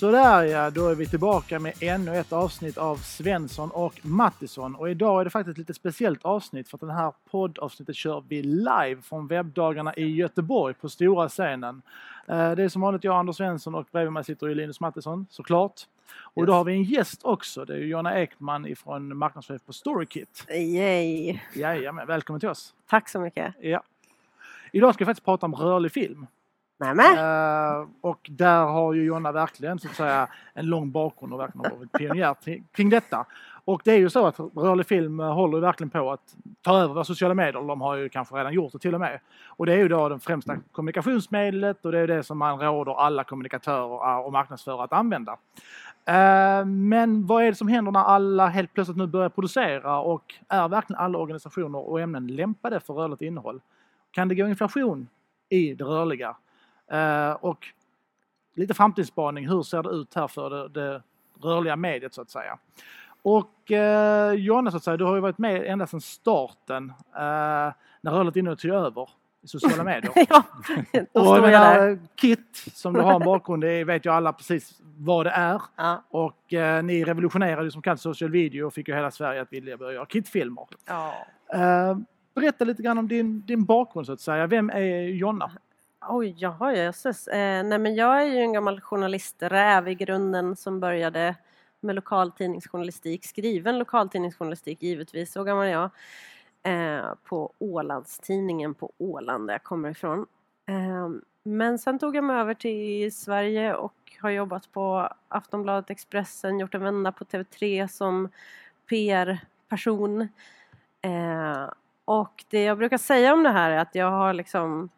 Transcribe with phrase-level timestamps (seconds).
[0.00, 4.74] Sådär ja, då är vi tillbaka med ännu ett avsnitt av Svensson och Mattisson.
[4.74, 8.24] Och idag är det faktiskt ett lite speciellt avsnitt för att det här poddavsnittet kör
[8.28, 11.82] vi live från webbdagarna i Göteborg på stora scenen.
[12.28, 15.26] Eh, Det är som vanligt jag, Anders Svensson och bredvid mig sitter ju Linus Mattisson
[15.30, 15.80] såklart.
[16.34, 20.46] Och då har vi en gäst också, det är Jonna Ekman ifrån marknadschef på Storykit.
[20.50, 21.38] Yay!
[21.54, 22.74] Jajamän, välkommen till oss.
[22.88, 23.54] Tack så mycket.
[23.60, 23.82] Ja.
[24.72, 26.26] Idag ska vi faktiskt prata om rörlig film.
[26.80, 27.18] Nämen!
[27.18, 31.40] Uh, eh, och där har ju Jonna verkligen så att säga en lång bakgrund och
[31.40, 32.36] verkligen varit pionjär
[32.72, 33.26] kring detta.
[33.64, 36.94] Och det är ju så att rörlig film eh, håller verkligen på att ta över
[36.94, 37.62] våra sociala medier.
[37.62, 39.20] De har ju kanske redan gjort det till och med.
[39.46, 43.00] Och det är ju då det främsta kommunikationsmedlet och det är det som man råder
[43.00, 45.36] alla kommunikatörer eh, och marknadsförare att använda.
[46.66, 50.68] Men vad är det som händer när alla helt plötsligt nu börjar producera och är
[50.68, 53.60] verkligen alla organisationer och ämnen lämpade för rörligt innehåll?
[54.10, 55.08] Kan det gå inflation
[55.48, 56.36] i det rörliga?
[56.90, 57.66] Eh, och
[58.54, 61.02] lite framtidsspaning, hur ser det ut här för det, det
[61.42, 62.58] rörliga mediet så att säga?
[63.22, 67.72] Och eh, Jonna, så att säga, du har ju varit med ända sedan starten eh,
[68.00, 69.08] när rörligt innehåll tog över
[69.42, 70.12] i sociala medier.
[70.28, 70.42] ja,
[71.12, 75.26] Och jag menar, KIT, som du har en bakgrund i, vet ju alla precis vad
[75.26, 75.62] det är.
[75.76, 76.04] Ja.
[76.10, 79.52] Och eh, ni revolutionerade ju som kallt social video och fick ju hela Sverige att
[79.52, 80.66] vilja börja göra KIT-filmer.
[80.86, 81.14] Ja.
[81.54, 81.98] Eh,
[82.34, 84.46] berätta lite grann om din, din bakgrund så att säga.
[84.46, 85.50] Vem är Jonna?
[86.08, 87.28] Oj, jaha, jösses.
[87.28, 91.36] Eh, nej, men jag är ju en gammal journalisträv i grunden som började
[91.80, 95.90] med lokaltidningsjournalistik, skriven lokaltidningsjournalistik givetvis, så gammal är jag.
[96.62, 100.26] Eh, på Ålandstidningen på Åland där jag kommer ifrån.
[100.68, 101.08] Eh,
[101.42, 106.74] men sen tog jag mig över till Sverige och har jobbat på Aftonbladet Expressen, gjort
[106.74, 108.28] en vända på TV3 som
[108.88, 110.28] PR-person.
[111.02, 111.70] Eh,
[112.04, 114.90] och det jag brukar säga om det här är att jag har liksom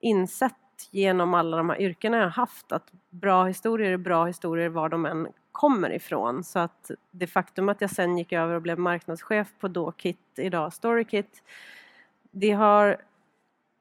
[0.00, 0.54] insett
[0.90, 4.88] genom alla de här yrkena jag har haft att bra historier är bra historier var
[4.88, 6.44] de än kommer ifrån.
[6.44, 10.72] Så att det faktum att jag sen gick över och blev marknadschef på Dåkit, idag
[10.72, 11.42] Storykit,
[12.30, 12.96] det har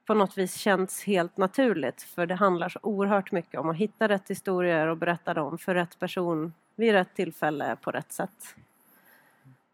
[0.06, 4.08] på något vis känts helt naturligt för det handlar så oerhört mycket om att hitta
[4.08, 8.56] rätt historier och berätta dem för rätt person vid rätt tillfälle på rätt sätt.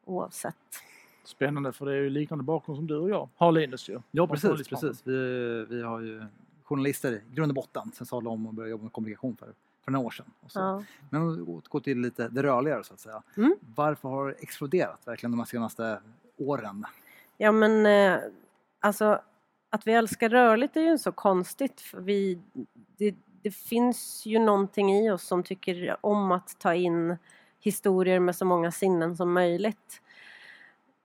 [0.06, 0.84] Oavsett.
[1.24, 4.00] Spännande för det är ju liknande bakgrund som du och jag har Linus ju.
[4.12, 5.08] Ja precis, precis.
[5.08, 6.26] Vi, vi har ju
[6.64, 7.92] journalister i grund och botten.
[7.94, 9.54] Sen sadlade om och började jobba med kommunikation för,
[9.86, 10.26] för några år sedan.
[10.40, 10.60] Och så.
[10.60, 10.84] Ja.
[11.10, 13.24] Men om vi återgår till lite det rörligare så att säga.
[13.38, 13.56] Mm.
[13.76, 16.00] Varför har det exploderat verkligen de här senaste
[16.38, 16.86] åren?
[17.38, 18.20] Ja men eh,
[18.80, 19.22] alltså
[19.70, 22.40] att vi älskar rörligt är ju så konstigt för vi,
[22.98, 27.18] det, det finns ju någonting i oss som tycker om att ta in
[27.60, 30.02] historier med så många sinnen som möjligt.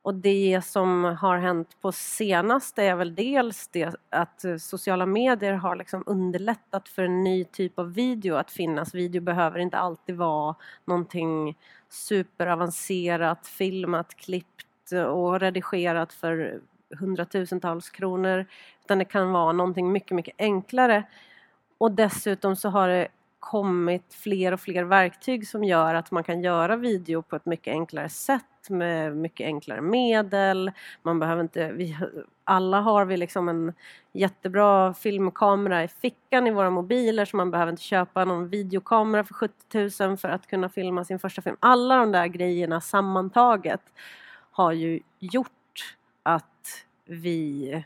[0.09, 5.77] Och det som har hänt på senaste är väl dels det att sociala medier har
[5.77, 8.95] liksom underlättat för en ny typ av video att finnas.
[8.95, 10.55] Video behöver inte alltid vara
[10.85, 11.59] någonting
[11.89, 16.61] superavancerat, filmat, klippt och redigerat för
[16.99, 18.47] hundratusentals kronor.
[18.85, 21.03] Utan det kan vara någonting mycket, mycket enklare.
[21.79, 23.09] Och dessutom så har det
[23.39, 27.73] kommit fler och fler verktyg som gör att man kan göra video på ett mycket
[27.73, 30.73] enklare sätt med mycket enklare medel.
[31.03, 31.97] Man behöver inte, vi,
[32.45, 33.73] alla har vi liksom en
[34.13, 39.35] jättebra filmkamera i fickan i våra mobiler så man behöver inte köpa någon videokamera för
[39.35, 41.57] 70 000 för att kunna filma sin första film.
[41.61, 43.83] Alla de där grejerna sammantaget
[44.51, 47.85] har ju gjort att vi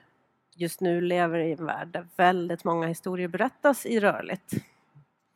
[0.54, 4.52] just nu lever i en värld där väldigt många historier berättas i rörligt.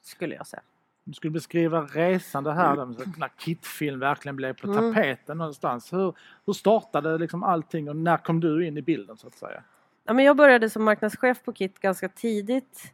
[0.03, 0.63] Skulle jag säga.
[1.09, 2.87] Du skulle beskriva resan det här där
[3.19, 4.94] när KIT-film verkligen blev på Mm.
[4.94, 5.93] tapeten någonstans.
[5.93, 6.15] Hur,
[6.47, 9.62] hur startade liksom allting och när kom du in i bilden så att säga?
[10.05, 12.93] Ja, men jag började som marknadschef på KIT ganska tidigt.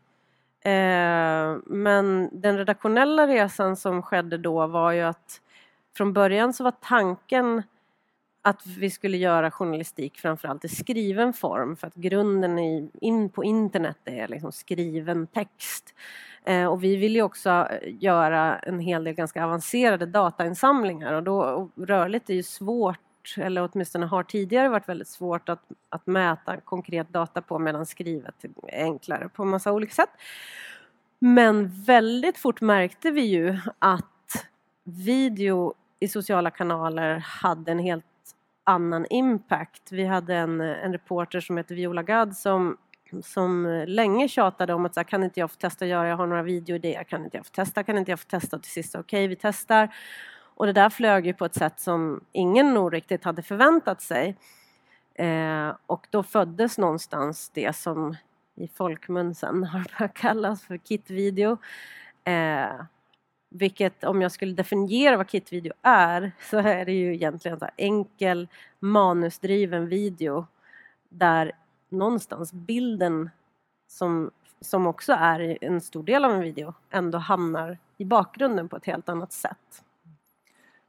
[0.60, 5.40] Eh, men den redaktionella resan som skedde då var ju att
[5.96, 7.62] från början så var tanken
[8.42, 13.44] att vi skulle göra journalistik framförallt i skriven form för att grunden i, in på
[13.44, 15.94] internet är liksom skriven text.
[16.44, 21.22] Eh, och vi vill ju också eh, göra en hel del ganska avancerade datainsamlingar och
[21.22, 22.98] då och rörligt är ju svårt
[23.36, 28.44] eller åtminstone har tidigare varit väldigt svårt att, att mäta konkret data på medan skrivet
[28.44, 30.10] är enklare på massa olika sätt.
[31.18, 34.46] Men väldigt fort märkte vi ju att
[34.84, 38.04] video i sociala kanaler hade en helt
[38.64, 39.92] annan impact.
[39.92, 42.76] Vi hade en, en reporter som heter Viola Gadd som,
[43.22, 46.16] som eh, länge tjatade om att så här, kan inte jag få testa göra, jag
[46.16, 48.72] har några videoidéer, kan inte jag få testa, kan inte jag få testa och till
[48.72, 49.94] sist okej vi testar.
[50.54, 54.36] Och det där flög ju på ett sätt som ingen nog riktigt hade förväntat sig.
[55.14, 58.16] Eh, och då föddes någonstans det som
[58.54, 61.56] i folkmun sen har börjat kallas för kitvideo.
[62.24, 62.84] Eh,
[63.48, 67.74] vilket om jag skulle definiera vad KIT-video är så är det ju egentligen så här
[67.76, 68.48] enkel
[68.80, 70.46] manusdriven video
[71.08, 71.52] där
[71.92, 73.30] någonstans bilden
[73.88, 74.30] som,
[74.60, 78.84] som också är en stor del av en video ändå hamnar i bakgrunden på ett
[78.84, 79.84] helt annat sätt.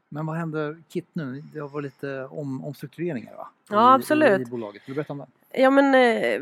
[0.09, 1.43] Men vad händer KIT nu?
[1.53, 3.49] Det har varit lite om, omstruktureringar va?
[3.69, 4.39] Ja, I, absolut.
[4.39, 4.81] I, I bolaget.
[4.85, 5.27] Vill du berätta om det?
[5.61, 6.41] Ja men eh,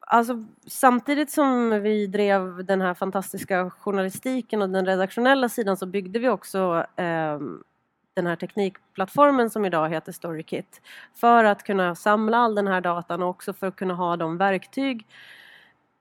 [0.00, 6.18] alltså samtidigt som vi drev den här fantastiska journalistiken och den redaktionella sidan så byggde
[6.18, 7.40] vi också eh,
[8.16, 10.80] den här teknikplattformen som idag heter StoryKit
[11.14, 14.36] för att kunna samla all den här datan och också för att kunna ha de
[14.38, 15.06] verktyg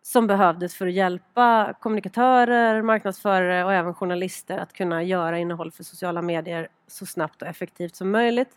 [0.02, 5.84] som behövdes för att hjälpa kommunikatörer, marknadsförare och även journalister att kunna göra innehåll för
[5.84, 8.50] sociala medier så snabbt och effektivt som möjligt.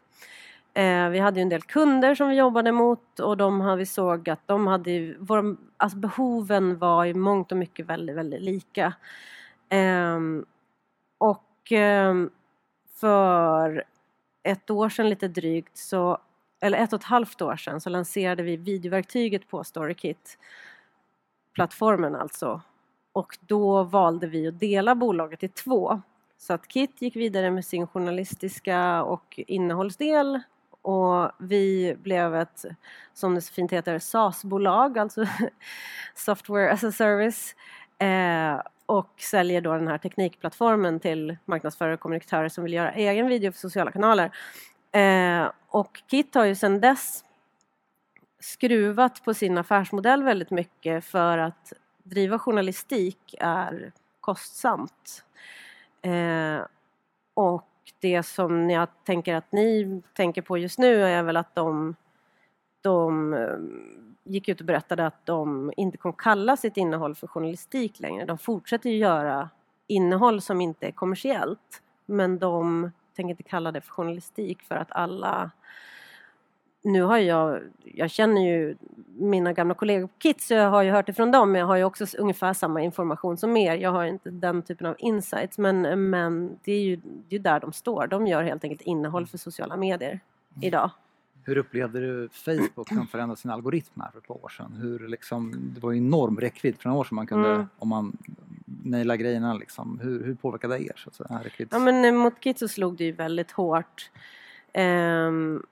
[0.74, 4.30] Eh, vi hade ju en del kunder som vi jobbade mot och de vi såg
[4.30, 8.92] att de hade, våra, alltså behoven var i mångt och mycket väldigt, väldigt lika.
[9.68, 10.18] Eh,
[11.18, 12.14] och eh,
[13.00, 13.84] för
[14.42, 16.18] ett år sedan lite drygt, så,
[16.60, 20.38] eller ett och ett halvt år sedan, så lanserade vi videoverktyget på StoryKit
[21.54, 22.60] plattformen alltså.
[23.12, 26.02] Och då valde vi att dela bolaget i två.
[26.38, 30.40] Så att Kit gick vidare med sin journalistiska och innehållsdel
[30.82, 32.64] och vi blev ett,
[33.14, 35.26] som det så fint heter, SaaS-bolag, alltså
[36.14, 37.54] Software as a Service.
[37.98, 43.26] Eh, och säljer då den här teknikplattformen till marknadsförare och kommunikatörer som vill göra egen
[43.28, 44.30] video för sociala kanaler.
[44.92, 47.24] Eh, och Kit har ju sedan dess
[48.40, 55.24] skruvat på sin affärsmodell väldigt mycket för att driva journalistik är kostsamt.
[56.02, 56.60] Eh,
[57.34, 57.68] och
[58.00, 61.94] det som jag tänker att ni tänker på just nu är väl att de,
[62.80, 63.58] de eh,
[64.28, 68.24] gick ut och berättade att de inte kommer kalla sitt innehåll för journalistik längre.
[68.24, 69.50] De fortsätter ju göra
[69.86, 74.92] innehåll som inte är kommersiellt men de tänker inte kalla det för journalistik för att
[74.92, 75.50] alla
[76.82, 78.76] nu har jag, jag känner ju
[79.06, 81.66] mina gamla kollegor på KIT så jag har ju hört det från dem men jag
[81.66, 83.74] har ju också ungefär samma information som er.
[83.74, 87.60] Jag har inte den typen av insights men, men det är ju det är där
[87.60, 88.06] de står.
[88.06, 90.20] De gör helt enkelt innehåll för sociala medier
[90.60, 90.90] idag.
[91.48, 94.72] Hur upplevde du Facebook som förändrade sin algoritm här för ett par år sedan?
[94.82, 97.66] Hur liksom, det var ju enorm räckvidd för några år sedan man kunde, Mm.
[97.78, 98.16] om man
[98.84, 100.00] naila grejerna liksom.
[100.02, 100.92] Hur, hur påverkade det er?
[100.96, 101.72] Så att säga, räckvidds...
[101.72, 104.10] Ja men eh, mot KIT så slog det ju väldigt hårt.
[104.72, 105.62] Ehm,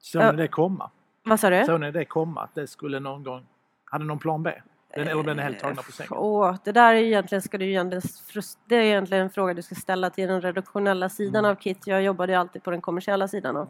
[0.00, 0.90] Såg ni det komma?
[1.24, 1.64] vad sa du?
[1.64, 2.42] Såg ni det komma?
[2.42, 3.46] Att det skulle någon gång...
[3.84, 4.52] Hade någon plan B?
[4.94, 6.12] Den, eller blev ni helt tagna på sängen?
[6.16, 8.02] Åh, det där är egentligen, ska du egentligen,
[8.66, 11.50] det är egentligen en fråga du ska ställa till den redaktionella sidan Mm.
[11.56, 11.86] av KIT.
[11.86, 13.68] Jag jobbade ju alltid på den kommersiella sidan av,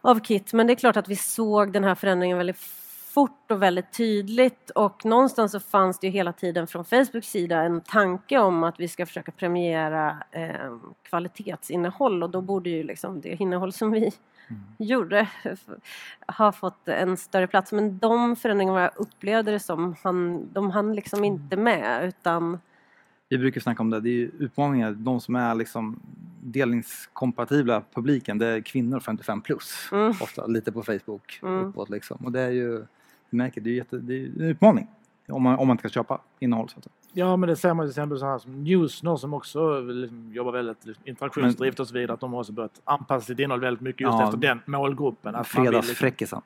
[0.00, 0.52] av KIT.
[0.52, 2.58] Men det är klart att vi såg den här förändringen väldigt
[3.14, 7.62] fort och väldigt tydligt och någonstans så fanns det ju hela tiden från Facebooks sida
[7.62, 13.20] en tanke om att vi ska försöka premiera eh, kvalitetsinnehåll och då borde ju liksom
[13.20, 14.12] det innehåll som vi
[14.50, 14.62] Mm.
[14.78, 15.28] gjorde
[16.26, 17.72] har fått en större plats.
[17.72, 22.58] Men de förändringarna upplevde det som, han, de hann liksom inte med utan
[23.30, 24.92] Vi brukar snacka om det, det är ju utmaningar.
[24.92, 26.00] De som är liksom
[26.42, 29.88] delningskompatibla publiken, det är kvinnor 55 plus.
[29.92, 30.08] Mm.
[30.10, 31.64] Ofta lite på Facebook Mm.
[31.64, 32.16] uppåt liksom.
[32.24, 32.78] Och det är ju,
[33.30, 34.86] du märker, det är jätte, det är en utmaning.
[35.28, 36.68] Om man, om man inte ska köpa innehåll.
[36.68, 36.92] Så att säga.
[37.12, 40.52] Ja, men det ser man till exempel så här som Newsner som också liksom jobbar
[40.52, 42.12] väldigt interaktionsdrivet och så vidare.
[42.14, 44.24] Att de har också börjat anpassa sitt innehåll väldigt mycket just Ja.
[44.24, 45.32] efter den målgruppen.
[45.32, 46.42] Vill liksom- Fredagsfräckisen.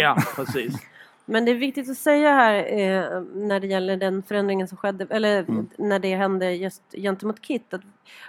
[0.00, 0.76] Ja, precis.
[1.30, 5.06] Men det är viktigt att säga här eh, när det gäller den förändringen som skedde,
[5.10, 5.68] eller Mm.
[5.78, 7.80] när det hände just gentemot KIT, att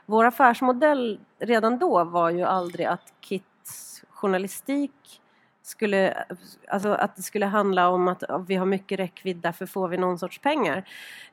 [0.06, 5.22] vår affärsmodell redan då var ju aldrig att KITs journalistik
[5.63, 6.24] skulle,
[6.68, 10.20] alltså att det skulle handla om att vi har mycket räckvidd, därför får vi någon
[10.20, 10.84] sorts pengar.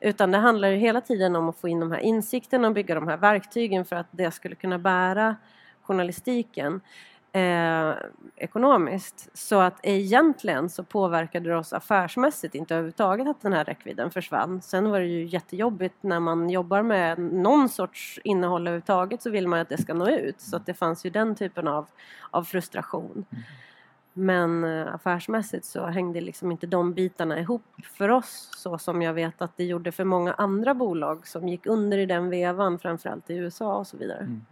[0.00, 2.94] Utan det handlar ju hela tiden om att få in de här insikterna och bygga
[2.94, 5.36] de här verktygen för att det skulle kunna bära
[5.82, 6.80] journalistiken
[7.36, 7.94] eh,
[8.36, 9.28] ekonomiskt.
[9.34, 14.62] Så att egentligen så påverkade det oss affärsmässigt inte överhuvudtaget att den här räckvidden försvann.
[14.62, 19.48] Sen var det ju jättejobbigt när man jobbar med någon sorts innehåll överhuvudtaget så vill
[19.48, 20.40] man att det ska nå ut.
[20.40, 21.86] Så att det fanns ju den typen av,
[22.30, 23.24] av frustration.
[24.12, 29.14] Men eh, affärsmässigt så hängde liksom inte de bitarna ihop för oss så som jag
[29.14, 33.30] vet att det gjorde för många andra bolag som gick under i den vevan, framförallt
[33.30, 34.18] i USA och så vidare.
[34.18, 34.44] Mm.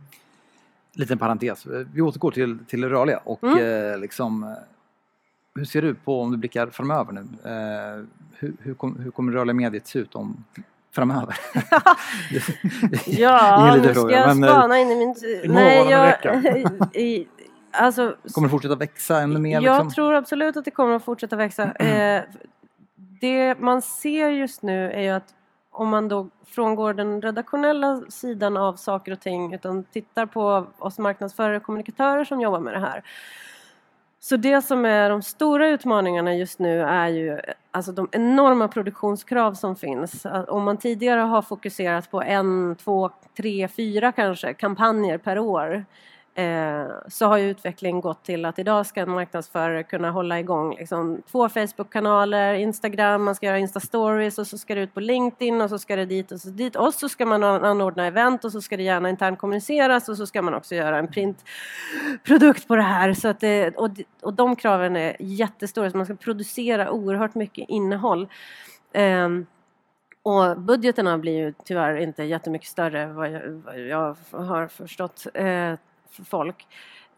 [0.96, 1.66] Liten parentes.
[1.92, 3.92] Vi återgår till, till det rörliga och Mm.
[3.92, 4.50] eh, liksom eh,
[5.54, 8.04] hur ser du på, om du blickar framöver nu, eh,
[8.38, 10.44] hur, hur, kom, hur kommer rörliga mediet se ut om
[10.94, 11.36] framöver?
[13.06, 15.14] Ja, nu ska jag men, eh, spana in i min...
[15.42, 16.14] En jag...
[16.94, 17.26] i,
[17.70, 19.60] alltså, Kommer det fortsätta växa ännu mer?
[19.60, 19.90] jag Liksom?
[19.90, 21.72] tror absolut att det kommer att fortsätta växa.
[21.74, 22.22] Eh,
[23.20, 25.34] det man ser just nu är ju att
[25.74, 30.98] om man då frångår den redaktionella sidan av saker och ting utan tittar på oss
[30.98, 33.02] marknadsförare och kommunikatörer som jobbar med det här.
[34.20, 37.40] Så det som är de stora utmaningarna just nu är ju
[37.70, 40.26] alltså de enorma produktionskrav som finns.
[40.48, 45.84] Om man tidigare har fokuserat på en, två, tre, fyra kanske kampanjer per år
[46.36, 50.76] Eh, så har ju utvecklingen gått till att idag ska en marknadsförare kunna hålla igång
[50.76, 55.60] liksom, två Facebook-kanaler, Instagram, man ska göra Insta-stories och så ska det ut på LinkedIn
[55.60, 58.52] och så ska det dit och så dit och så ska man anordna event och
[58.52, 62.76] så ska det gärna internt kommuniceras och så ska man också göra en printprodukt på
[62.76, 63.14] det här.
[63.14, 63.90] Så att det, och,
[64.22, 68.28] och de kraven är jättestora, så man ska producera oerhört mycket innehåll.
[68.94, 69.46] Um,
[70.22, 75.26] och budgeterna blir ju tyvärr inte jättemycket större vad jag, vad jag har förstått.
[75.34, 75.74] Eh,
[76.14, 76.66] för folk.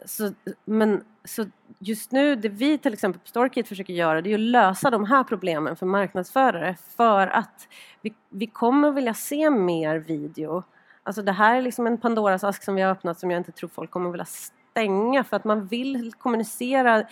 [0.04, 0.32] Så,
[0.64, 1.46] men, så
[1.78, 5.04] just nu, det vi till exempel på Storkit försöker göra det är att lösa de
[5.04, 7.68] här problemen för marknadsförare för att
[8.02, 10.62] vi, vi kommer vilja se mer video.
[11.02, 13.52] Alltså det här är liksom en Pandoras ask som vi har öppnat som jag inte
[13.52, 17.04] tror folk kommer vilja stänga för att man vill kommunicera.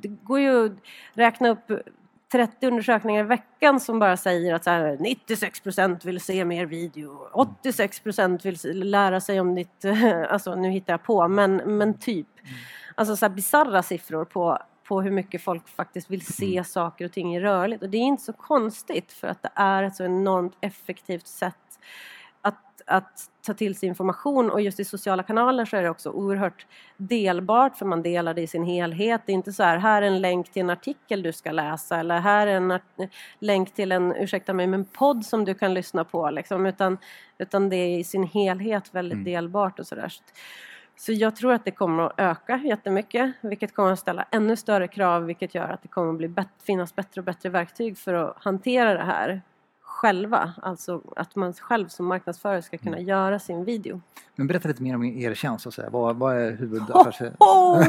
[0.00, 0.72] Det går ju att
[1.12, 1.72] räkna upp
[2.32, 7.28] 30 undersökningar i veckan som bara säger att så här, 96% vill se mer video,
[7.32, 9.84] 86% vill lära sig om ditt...
[10.28, 12.26] Alltså nu hittar jag på, men, men typ.
[12.94, 16.64] Alltså så bisarra siffror på, på hur mycket folk faktiskt vill se mm.
[16.64, 17.82] saker och ting i rörligt.
[17.82, 21.54] Och det är inte så konstigt för att det är ett så enormt effektivt sätt
[22.88, 26.66] att, ta till sig information och just i sociala kanaler så är det också oerhört
[26.96, 29.20] delbart för man delar det i sin helhet.
[29.26, 32.00] Det är inte så här, här är en länk till en artikel du ska läsa
[32.00, 32.78] eller här är en
[33.38, 36.98] länk till en, ursäkta mig, men podd som du kan lyssna på liksom, utan,
[37.38, 39.24] utan det är i sin helhet väldigt mm.
[39.24, 40.12] delbart och sådär.
[40.96, 44.88] Så jag tror att det kommer att öka jättemycket vilket kommer att ställa ännu större
[44.88, 48.36] krav vilket gör att det kommer att bli finnas bättre och bättre verktyg för att
[48.44, 49.42] hantera det här
[49.88, 53.08] själva, alltså att man själv som marknadsförare ska kunna mm.
[53.08, 54.00] göra sin video.
[54.36, 55.90] Men berätta lite mer om er tjänst, så säga.
[55.90, 57.20] Vad, vad är huvudaffärs...
[57.38, 57.82] Oh!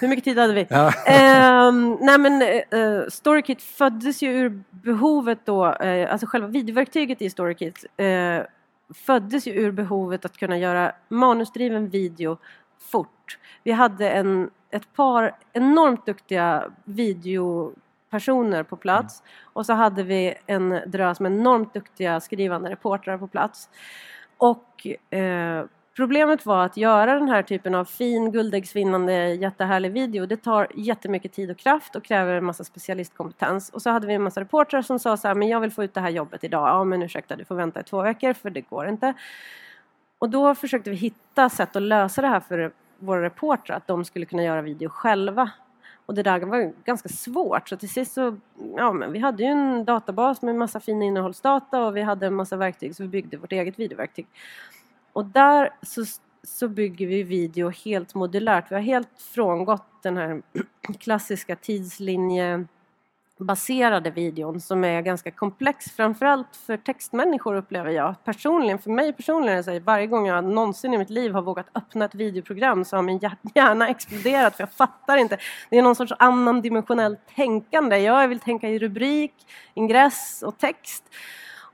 [0.00, 0.66] Hur mycket tid hade vi?
[0.70, 0.86] Ja.
[0.86, 7.30] Uh, nej men uh, Storykit föddes ju ur behovet då, uh, alltså själva videoverktyget i
[7.30, 8.42] Storykit uh,
[8.94, 12.38] föddes ju ur behovet att kunna göra manusdriven video
[12.80, 13.38] fort.
[13.62, 17.72] Vi hade en, ett par enormt duktiga video
[18.10, 19.30] personer på plats mm.
[19.52, 23.68] och så hade vi en drös med enormt duktiga skrivande reportrar på plats.
[24.38, 25.64] Och eh,
[25.96, 31.32] problemet var att göra den här typen av fin, guldäggsvinnande, jättehärlig video det tar jättemycket
[31.32, 33.70] tid och kraft och kräver en massa specialistkompetens.
[33.70, 35.84] Och så hade vi en massa reportrar som sa så här, men jag vill få
[35.84, 36.68] ut det här jobbet idag.
[36.68, 39.14] Ja men ursäkta, du får vänta i två veckor för det går inte.
[40.18, 44.04] Och då försökte vi hitta sätt att lösa det här för våra reportrar, att de
[44.04, 45.50] skulle kunna göra video själva
[46.10, 48.36] och det där var ganska svårt så till sist så,
[48.76, 52.34] ja men vi hade ju en databas med massa fin innehållsdata och vi hade en
[52.34, 54.26] massa verktyg så vi byggde vårt eget videoverktyg.
[55.12, 56.04] Och där så,
[56.42, 58.70] så bygger vi video helt modulärt.
[58.70, 60.42] Vi har helt frångått den här
[60.98, 62.66] klassiska tidslinje
[63.44, 68.24] baserade videon som är ganska komplex, framförallt för textmänniskor upplever jag.
[68.24, 71.66] Personligen, för mig personligen, är det varje gång jag någonsin i mitt liv har vågat
[71.74, 73.20] öppna ett videoprogram så har min
[73.54, 75.38] hjärna exploderat för jag fattar inte.
[75.70, 77.98] Det är någon sorts annan dimensionellt tänkande.
[77.98, 79.34] Jag vill tänka i rubrik,
[79.74, 81.04] ingress och text.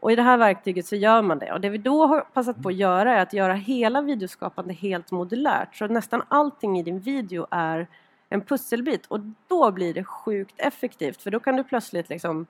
[0.01, 1.53] Och i det här verktyget så gör man det.
[1.53, 5.11] Och det vi då har passat på att göra är att göra hela videoskapande helt
[5.11, 5.77] modulärt.
[5.77, 7.89] Så nästan allting i din video är
[8.29, 12.47] en pusselbit och då blir det sjukt effektivt för då kan du plötsligt liksom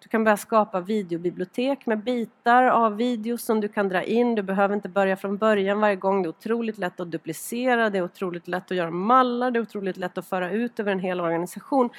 [0.00, 4.34] du kan börja skapa videobibliotek med bitar av videos som du kan dra in.
[4.34, 6.22] Du behöver inte börja från början varje gång.
[6.22, 9.62] Det är otroligt lätt att duplicera, det är otroligt lätt att göra mallar, det är
[9.62, 11.90] otroligt lätt att föra ut över en hel organisation.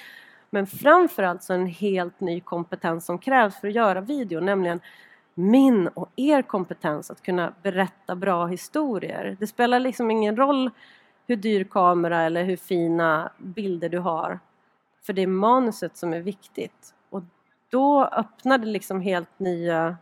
[0.50, 4.80] Men framförallt så en helt ny kompetens som krävs för att göra video, nämligen
[5.34, 9.38] min och er kompetens att kunna berätta bra historier.
[9.40, 10.72] Det spelar liksom ingen roll
[11.30, 14.40] hur dyr kamera eller hur fina bilder du har.
[15.02, 16.94] För det är manuset som är viktigt.
[17.10, 17.24] Och
[17.70, 19.98] då öppnar det liksom helt nya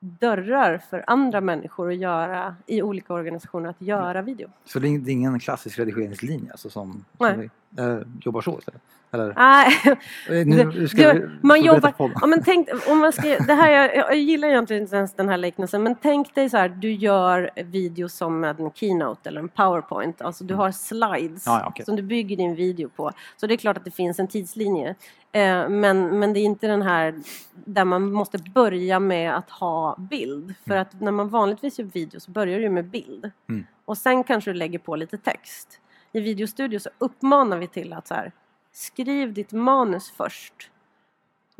[0.00, 4.48] dörrar för andra människor att göra i olika organisationer att göra video.
[4.64, 8.82] Så det är ingen klassisk redigeringslinje alltså som, som vi, äh, jobbar så istället?
[9.10, 9.34] Eller?
[10.28, 11.94] Eh, nu ska det, man jobbar...
[11.98, 15.28] Ja, men tänk, om man ska, det här, jag, jag gillar egentligen inte ens den
[15.28, 19.48] här liknelsen men tänk dig så här, du gör video som en keynote eller en
[19.48, 21.84] powerpoint, alltså du har slides ja, okay.
[21.84, 23.10] som du bygger din video på.
[23.36, 24.94] Så det är klart att det finns en tidslinje.
[25.32, 27.14] Eh, men, men det är inte den här
[27.54, 30.54] där man måste börja med att ha bild.
[30.64, 30.82] För mm.
[30.82, 33.30] att när man vanligtvis gör video så börjar du med bild.
[33.48, 33.66] Mm.
[33.84, 35.80] Och sen kanske du lägger på lite text.
[36.16, 38.32] I videostudio så uppmanar vi till att så här,
[38.72, 40.70] skriv ditt manus först.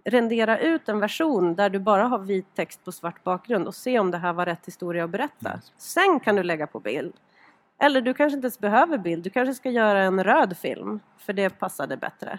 [0.04, 3.98] rendera ut en version där du bara har vit text på svart bakgrund och se
[3.98, 5.60] om det här var rätt historia att berätta.
[5.76, 7.12] Sen kan du lägga på bild.
[7.78, 11.32] Eller du kanske inte ens behöver bild, du kanske ska göra en röd film för
[11.32, 12.38] det passade bättre.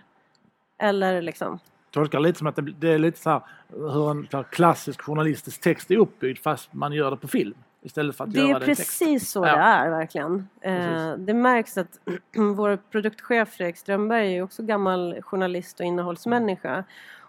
[0.77, 1.59] Eller liksom,
[1.91, 5.91] tolkar lite som att det, det är lite så här hur en klassisk journalistisk text
[5.91, 7.55] är uppbyggd fast man gör det på film
[7.87, 8.81] istället för att det göra är det text.
[8.81, 9.55] precis så Ja.
[9.55, 10.47] det är verkligen.
[10.61, 11.99] Eh, det märks att
[12.35, 16.83] vår produktchef Fredrik Strömberg är också gammal journalist och innehållsmänniska.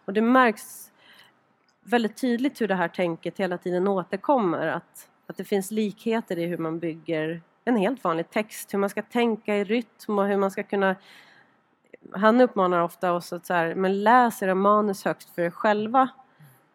[0.04, 0.90] Och det märks
[1.82, 4.66] väldigt tydligt hur det här tänket hela tiden återkommer.
[4.66, 8.74] Att, att det finns likheter i hur man bygger en helt vanlig text.
[8.74, 10.96] Hur man ska tänka i rytm och hur man ska kunna...
[12.12, 16.08] Han uppmanar ofta oss att så här, men läs era manus högst för er själva.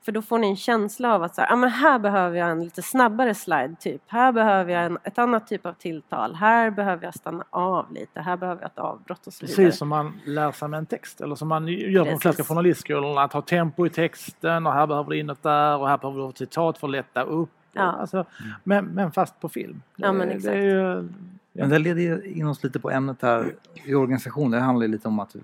[0.05, 2.49] För då får ni en känsla av att så här, ah, men här behöver jag
[2.51, 4.01] en lite snabbare slide typ.
[4.07, 6.35] Här behöver jag en, ett annat typ av tilltal.
[6.35, 8.21] Här behöver jag stanna av lite.
[8.21, 9.55] Här behöver jag ett avbrott och så vidare.
[9.65, 12.43] Precis som man lär sig med en text eller som man gör på de klassiska
[12.53, 13.21] journalistskolorna.
[13.21, 16.19] Att ha tempo i texten och här behöver du in något där och här behöver
[16.19, 17.49] du ha citat för att lätta upp.
[17.73, 17.81] Ja.
[17.81, 18.25] Alltså,
[18.63, 19.81] men, men fast på film.
[19.95, 20.53] Ja, men Det- exakt.
[20.53, 21.09] Det är ju,
[21.55, 23.55] Men det leder in oss lite på ämnet här
[23.85, 24.51] i organisation.
[24.51, 25.35] Det handlar lite om att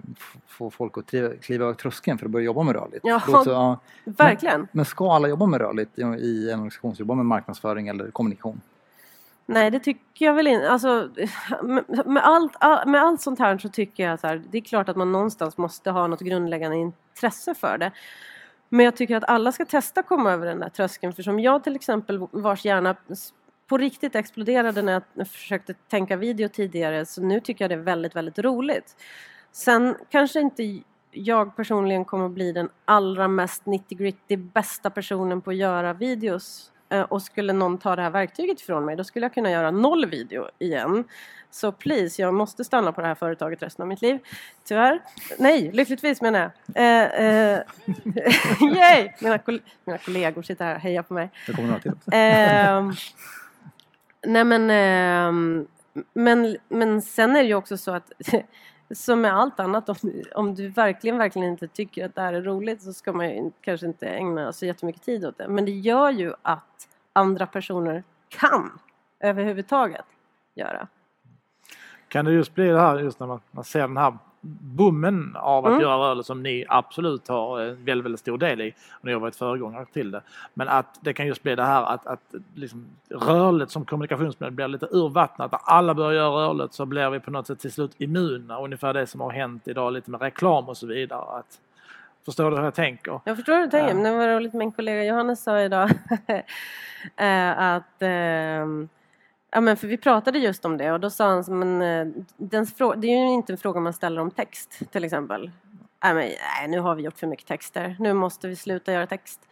[0.47, 2.99] få folk att triva- kliva över tröskeln för att börja jobba med rörligt.
[3.03, 3.21] Ja.
[3.27, 3.79] Låter- ja.
[4.03, 4.67] Verkligen.
[4.71, 8.11] Men ska alla jobba med rörligt i i en organisation som jobbar med marknadsföring eller
[8.11, 8.61] kommunikation?
[9.45, 10.69] Nej, det tycker jag väl inte.
[10.69, 11.09] Alltså,
[11.63, 14.89] med, med, allt, all, med allt sånt här så tycker jag här, det är klart
[14.89, 17.91] att man någonstans måste ha något grundläggande intresse för det.
[18.69, 21.13] Men jag tycker att alla ska testa komma över den där tröskeln.
[21.13, 22.95] För som jag till exempel, vars hjärna
[23.69, 27.77] på riktigt exploderade när jag försökte tänka video tidigare, så nu tycker jag det är
[27.83, 28.95] väldigt, väldigt roligt.
[29.51, 30.79] Sen kanske inte
[31.11, 36.71] jag personligen kommer att bli den allra mest nitty-gritty bästa personen på att göra videos.
[36.89, 39.71] Eh, Och skulle någon ta det här verktyget ifrån mig, då skulle jag kunna göra
[39.71, 41.03] noll video igen.
[41.51, 44.19] Så please, jag måste stanna på det här företaget resten av mitt liv.
[44.63, 44.99] Tyvärr.
[45.39, 46.51] Nej, lyckligtvis menar jag.
[46.75, 47.59] Eh, eh,
[48.75, 49.09] yay!
[49.21, 51.29] Mina, koll- mina kollegor sitter här och hejar på mig.
[51.47, 51.91] Det kommer till.
[54.25, 55.63] Nej men, eh,
[56.13, 58.11] men, men sen är det ju också så att
[58.91, 59.95] som med allt annat, om,
[60.35, 63.51] om du verkligen, verkligen inte tycker att det här är roligt så ska man ju
[63.61, 65.47] kanske inte ägna så jättemycket tid åt det.
[65.47, 68.79] Men det gör ju att andra personer kan
[69.19, 70.05] överhuvudtaget
[70.55, 70.87] göra.
[72.07, 75.65] kan det just bli det här just när man, man ser den här bommen av
[75.65, 75.81] att Mm.
[75.81, 78.73] göra rörelse som ni absolut har en väldigt, väldigt stor del i.
[78.91, 80.21] Och ni har varit föregångare till det.
[80.53, 84.67] Men att det kan just bli det här att, att liksom rörligt som kommunikationsmedel blir
[84.67, 85.51] lite urvattnat.
[85.51, 88.59] När alla börjar göra rörligt så blir vi på något sätt till slut immuna.
[88.59, 91.21] Ungefär det som har hänt idag lite med reklam och så vidare.
[91.39, 91.59] Att,
[92.25, 93.19] förstår du hur jag tänker?
[93.25, 95.89] Jag förstår hur du tänker, men det var roligt min kollega Johannes sa idag
[97.15, 98.89] eh, att ehm,
[99.51, 102.23] Ja men för vi pratade just om det och då sa han så, men eh,
[102.37, 105.51] den, det är ju inte en fråga man ställer om text till exempel.
[106.03, 109.07] Nej, men, nej, nu har vi gjort för mycket texter, nu måste vi sluta göra
[109.07, 109.47] text.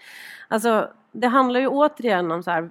[0.47, 2.69] Alltså det handlar ju återigen om så här,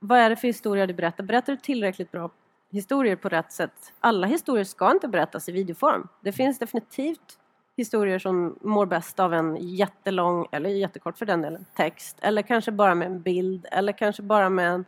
[0.00, 1.24] vad är det för historia du berättar?
[1.24, 2.30] Berättar du tillräckligt bra
[2.70, 3.92] historier på rätt sätt?
[4.00, 6.08] Alla historier ska inte berättas i videoform.
[6.20, 7.38] Det finns definitivt
[7.76, 12.18] historier som mår bäst av en jättelång, eller jättekort för den delen, text.
[12.20, 14.84] Eller kanske bara med en bild, eller kanske bara med, en,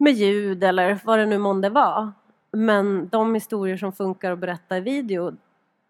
[0.00, 2.12] med ljud eller vad det nu månde vara.
[2.52, 5.32] Men de historier som funkar att berätta i video,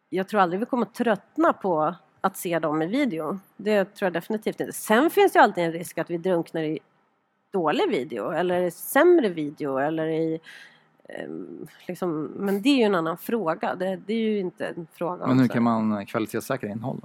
[0.09, 3.38] jag tror aldrig vi kommer tröttna på att se dem i video.
[3.57, 4.73] Det tror jag definitivt inte.
[4.73, 6.79] Sen finns det ju alltid en risk att vi drunknar i
[7.53, 10.40] dålig video eller i sämre video eller i
[11.09, 13.75] ehm, Liksom, men det är ju en annan fråga.
[13.75, 17.01] Det, det är ju inte en fråga Men hur så kan man kvalitetssäkra innehåll?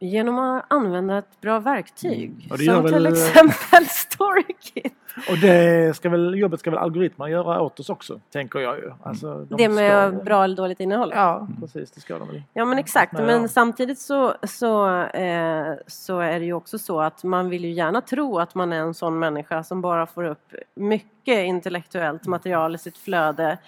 [0.00, 2.30] Genom att använda ett bra verktyg.
[2.30, 2.46] Mm.
[2.50, 4.94] Och det gör som till väl- exempel StoryKit.
[5.30, 8.92] Och det ska väl, jobbet ska väl algoritmerna göra åt oss också, tänker jag ju.
[9.02, 11.12] Alltså, de Det med ska- bra eller dåligt innehåll.
[11.14, 11.90] Ja, precis.
[11.90, 12.42] Det ska de väl.
[12.52, 13.24] Ja men exakt, Ja.
[13.24, 17.70] men samtidigt så, så, eh, så är det ju också så att man vill ju
[17.70, 22.74] gärna tro att man är en sån människa som bara får upp mycket intellektuellt material
[22.74, 23.58] i sitt flöde.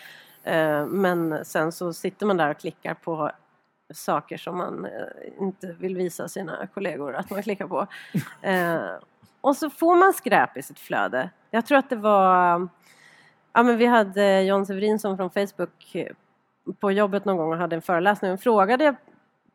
[0.44, 3.30] Eh, men sen så sitter man där och klickar på
[3.94, 4.90] saker som man eh,
[5.40, 7.86] inte vill visa sina kollegor att man klickar på.
[8.42, 8.80] Eh,
[9.40, 11.30] och så får man skräp i sitt flöde.
[11.50, 12.68] Jag tror att det var
[13.52, 16.12] Ja, men vi hade John Severinsson från Facebook eh,
[16.80, 18.94] på jobbet någon gång och hade en föreläsning och frågade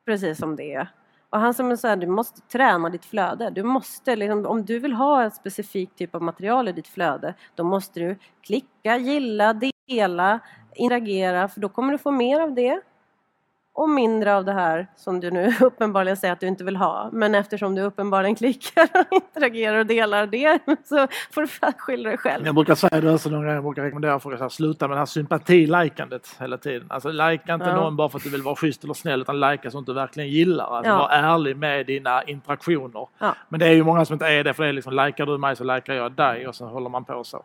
[0.06, 0.88] precis om det.
[1.30, 3.50] Och han sa här, du måste träna ditt flöde.
[3.50, 7.34] Du måste, liksom, om du vill ha en specifik typ av material i ditt flöde,
[7.56, 10.40] då måste du klicka, gilla, dela,
[10.76, 12.82] interagera, för då kommer du få mer av det.
[13.76, 17.10] Och mindre av det här som du nu uppenbarligen säger att du inte vill ha.
[17.12, 22.18] Men eftersom du uppenbarligen klickar och interagerar och delar det så får du skylla dig
[22.18, 22.46] själv.
[22.46, 25.06] Jag brukar säga det också någon jag brukar rekommendera folk att sluta med det här
[25.06, 26.88] sympati-likandet hela tiden.
[26.90, 27.76] Alltså lajka inte Ja.
[27.76, 30.30] någon bara för att du vill vara schysst eller snäll utan lajka sånt du verkligen
[30.30, 30.78] gillar.
[30.78, 30.98] Alltså Ja.
[30.98, 33.08] var ärlig med dina interaktioner.
[33.20, 33.36] Ja.
[33.50, 35.38] Men det är ju många som inte är det för det är liksom likar du
[35.38, 37.44] mig så likar jag dig och så håller man på så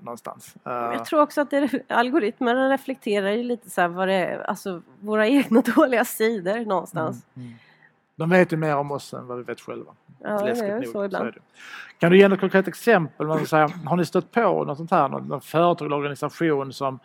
[0.00, 0.54] någonstans.
[0.66, 4.38] Eh, Jag tror också att det, algoritmerna reflekterar ju lite så här vad det är,
[4.38, 7.26] alltså våra egna dåliga sidor någonstans.
[7.34, 7.58] Mm, mm.
[8.16, 9.92] De vet ju mer om oss än vad vi vet själva.
[10.18, 11.26] Ja, det är nog, så ibland.
[11.28, 11.38] är det.
[11.98, 13.46] Kan du ge något konkret exempel?
[13.46, 16.98] Säga, har ni stött på något sånt här, någon, någon företag eller organisation som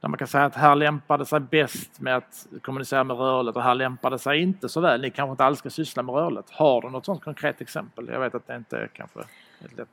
[0.00, 3.62] där man kan säga att här lämpade sig bäst med att kommunicera med rörligt och
[3.62, 5.00] här lämpade sig inte så väl.
[5.00, 6.50] Ni kanske inte alls ska syssla med rörligt.
[6.50, 8.08] Har du något sånt konkret exempel?
[8.08, 9.20] Jag vet att det inte är kanske.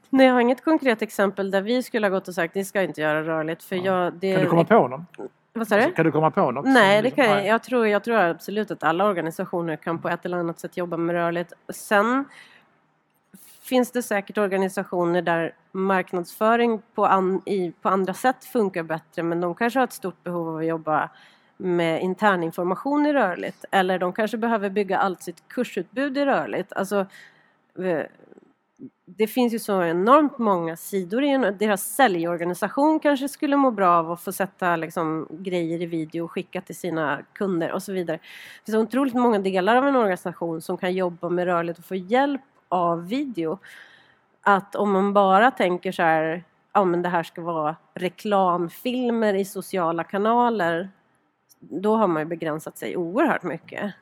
[0.09, 2.81] Nej, jag har inget konkret exempel där vi skulle ha gått och sagt ni ska
[2.81, 3.83] inte göra rörligt för Ja.
[3.83, 4.13] jag...
[4.13, 5.05] Det, Kan du komma på någon?
[5.53, 5.81] Vad sa du?
[5.81, 6.65] Alltså, Kan du komma på något?
[6.65, 10.09] Nej, det liksom- kan jag, jag, tror, jag tror absolut att alla organisationer kan på
[10.09, 11.53] ett eller annat sätt jobba med rörligt.
[11.69, 12.25] Sen
[13.61, 19.41] finns det säkert organisationer där marknadsföring på, an, i, på andra sätt funkar bättre men
[19.41, 21.09] de kanske har ett stort behov av att jobba
[21.57, 26.73] med interninformation i rörligt eller de kanske behöver bygga allt sitt kursutbud i rörligt.
[26.73, 27.05] Alltså,
[27.79, 28.01] eh,
[29.09, 33.89] det finns ju så enormt många sidor i en, deras säljorganisation kanske skulle må bra
[33.89, 37.93] av att få sätta liksom, grejer i video och skicka till sina kunder och så
[37.93, 38.17] vidare.
[38.17, 41.95] Det finns otroligt många delar av en organisation som kan jobba med rörligt och få
[41.95, 43.59] hjälp av video.
[44.41, 46.43] Att om man bara tänker så här,
[46.73, 50.89] ja men det här ska vara reklamfilmer i sociala kanaler,
[51.59, 53.93] då har man ju begränsat sig oerhört mycket.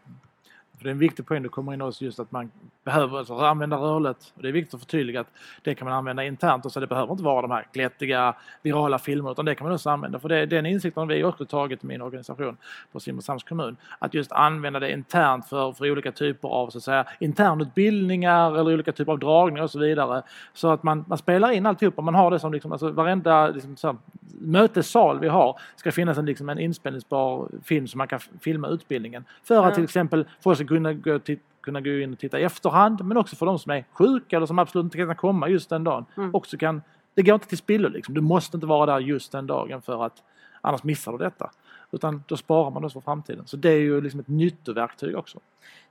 [0.85, 2.51] Det är en viktig poäng du kommer in också just att man
[2.83, 4.33] behöver alltså använda rörligt.
[4.35, 5.27] Och det är viktigt att förtydliga att
[5.61, 6.65] det kan man använda internt.
[6.65, 9.73] Och så det behöver inte vara de här glättiga virala filmerna utan det kan man
[9.73, 10.19] också använda.
[10.19, 12.57] För det är den insikten har vi också tagit i min organisation
[12.91, 13.77] på Simrishamns kommun.
[13.99, 18.73] Att just använda det internt för, för olika typer av så att säga, internutbildningar eller
[18.73, 20.23] olika typer av dragningar och så vidare.
[20.53, 22.01] Så att man, man spelar in alltihopa.
[22.01, 23.97] Man har det som liksom, alltså varenda liksom, så här,
[24.39, 29.25] mötessal vi har ska finnas en, liksom, en inspelningsbar film som man kan filma utbildningen.
[29.43, 31.19] För att till exempel folk ska kunna gå,
[31.61, 34.45] kunna gå in och titta i efterhand men också för de som är sjuka eller
[34.45, 36.05] som absolut inte kan komma just den dagen.
[36.17, 36.35] Mm.
[36.35, 36.81] Också kan,
[37.13, 38.13] det går inte till spillo liksom.
[38.13, 40.23] Du måste inte vara där just den dagen för att
[40.61, 41.51] annars missar du detta.
[41.91, 43.47] Utan då sparar man det för framtiden.
[43.47, 45.39] Så det är ju liksom ett nyttoverktyg också.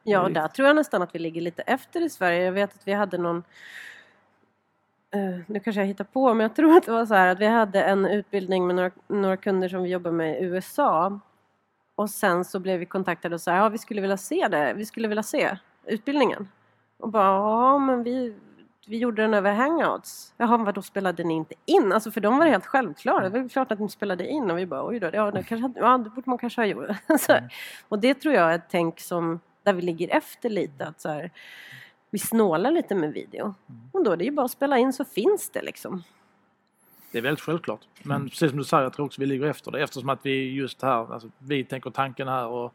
[0.02, 2.44] Ja, där tror jag nästan att vi ligger lite efter i Sverige.
[2.44, 3.42] Jag vet att vi hade någon
[5.10, 7.40] eh, nu kanske jag hittar på, men jag tror att det var så här att
[7.40, 11.20] vi hade en utbildning med några, några kunder som vi jobbar med i USA.
[11.94, 14.86] Och sen så blev vi kontaktade och sa ja vi skulle vilja se det, vi
[14.86, 16.48] skulle vilja se utbildningen.
[16.98, 18.34] Och bara ja men vi,
[18.86, 20.34] vi gjorde den över hangouts.
[20.36, 21.92] Jaha men vadå spelade ni inte in?
[21.92, 23.22] Alltså för dem var det helt självklart.
[23.22, 25.80] Det var klart att ni spelade in och vi bara oj då, ja det, kanske,
[25.80, 26.90] ja, det borde man kanske ha gjort.
[27.28, 27.48] Mm.
[27.88, 30.86] och det tror jag är ett tänk som där vi ligger efter lite.
[30.86, 31.30] Att så här,
[32.10, 33.42] vi snålar lite med video.
[33.42, 33.80] Mm.
[33.92, 36.02] Och då är det ju bara att spela in så finns det liksom.
[37.14, 37.80] Det är väldigt självklart.
[38.02, 40.52] Men precis som du säger, jag tror också vi ligger efter det eftersom att vi
[40.52, 42.74] just här, alltså, vi tänker tanken här och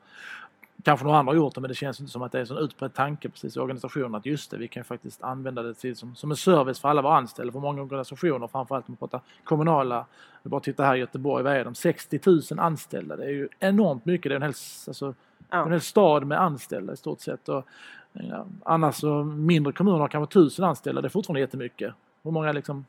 [0.83, 2.47] kanske några andra har gjort det men det känns inte som att det är en
[2.47, 5.95] sån utbredd tanke precis i organisationen att just det, vi kan faktiskt använda det till
[5.95, 7.53] som, som en service för alla våra anställda.
[7.53, 10.05] För många organisationer, framförallt om man pratar kommunala,
[10.43, 11.75] bara titta här i Göteborg, vad är de?
[11.75, 13.15] 60 000 anställda.
[13.15, 14.29] Det är ju enormt mycket.
[14.29, 14.53] Det är en hel,
[14.87, 15.13] alltså,
[15.49, 15.65] Ja.
[15.65, 17.49] en hel stad med anställda i stort sett.
[17.49, 17.65] Och,
[18.13, 21.93] ja, annars så mindre kommuner har kanske tusen anställda, det är fortfarande jättemycket.
[22.23, 22.85] Hur många liksom,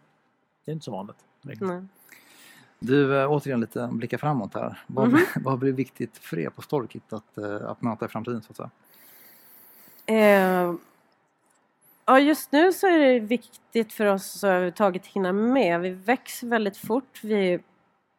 [0.65, 1.17] det är inte så vanligt.
[1.43, 1.61] Direkt.
[1.61, 1.83] Nej.
[2.79, 4.83] Du, äh, återigen lite blicka framåt här.
[4.87, 5.21] Vad, Mhm.
[5.45, 8.57] vad blir viktigt för er på Storkit att, äh, att möta i framtiden så att
[8.57, 8.71] säga?
[10.07, 10.75] Eh,
[12.07, 15.81] ja, just nu så är det viktigt för oss att överhuvudtaget hinna med.
[15.81, 17.21] Vi växer väldigt fort.
[17.23, 17.59] Vi,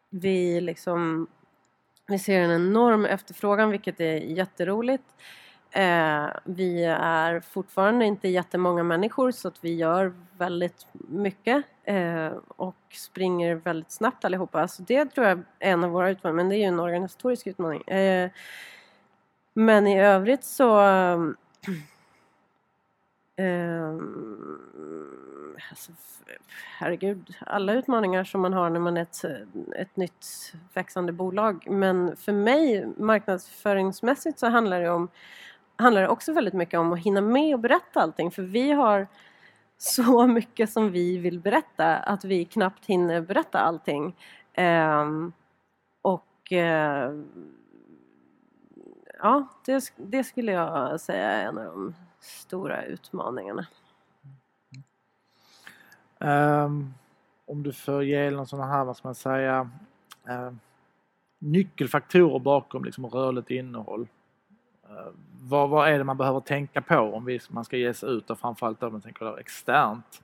[0.09, 1.27] vi, liksom,
[2.07, 5.03] vi ser en enorm efterfrågan, vilket är jätteroligt.
[5.71, 12.75] Eh, vi är fortfarande inte jättemånga människor så att vi gör väldigt mycket eh, och
[12.93, 14.67] springer väldigt snabbt allihopa.
[14.67, 17.47] Så det tror jag är en av våra utmaningar, men det är ju en organisatorisk
[17.47, 17.81] utmaning.
[17.81, 18.29] Eh,
[19.53, 20.79] men i övrigt så
[23.35, 23.91] eh,
[25.69, 25.91] alltså,
[26.77, 29.23] herregud, alla utmaningar som man har när man är ett,
[29.75, 31.67] ett nytt växande bolag.
[31.69, 35.09] Men för mig marknadsföringsmässigt så handlar det, om,
[35.81, 38.31] handlar det också väldigt mycket om att hinna med och berätta allting.
[38.31, 39.07] För vi har
[39.77, 44.15] så mycket som vi vill berätta att vi knappt hinner berätta allting.
[44.57, 45.33] Um,
[46.01, 47.23] och uh,
[49.19, 53.67] ja, det, det skulle jag säga är en av de stora utmaningarna.
[56.19, 56.93] Um,
[57.45, 59.69] om du får ge någon sån här, vad ska man säga,
[60.27, 60.59] ehm,
[61.39, 64.07] nyckelfaktorer bakom liksom rörligt innehåll.
[64.91, 68.09] Eh, vad, vad är det man behöver tänka på om vi, man ska ge sig
[68.09, 70.21] ut och framförallt om man tänker då externt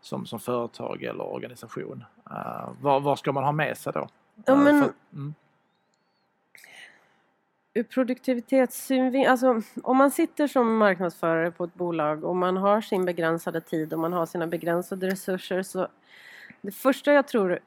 [0.00, 2.04] som, som företag eller organisation?
[2.30, 4.08] Uh, vad, vad ska man ha med sig då?
[4.44, 5.34] Ja, men, för, mm.
[7.74, 13.04] Ur produktivitetssynvinkel, alltså om man sitter som marknadsförare på ett bolag och man har sin
[13.04, 15.88] begränsade tid och man har sina begränsade resurser så
[16.60, 17.58] det första jag tror